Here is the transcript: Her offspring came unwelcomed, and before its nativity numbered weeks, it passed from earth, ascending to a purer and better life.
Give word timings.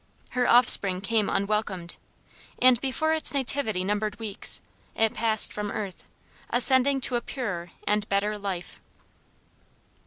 Her 0.31 0.49
offspring 0.49 0.99
came 1.01 1.29
unwelcomed, 1.29 1.97
and 2.59 2.81
before 2.81 3.13
its 3.13 3.35
nativity 3.35 3.83
numbered 3.83 4.17
weeks, 4.17 4.59
it 4.95 5.13
passed 5.13 5.53
from 5.53 5.69
earth, 5.69 6.07
ascending 6.49 7.01
to 7.01 7.17
a 7.17 7.21
purer 7.21 7.69
and 7.85 8.09
better 8.09 8.35
life. 8.35 8.81